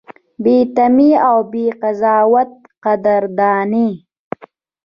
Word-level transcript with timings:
بې 0.43 0.57
تمې 0.75 1.11
او 1.29 1.37
بې 1.51 1.65
قضاوته 1.81 2.55
قدرداني: 2.83 3.89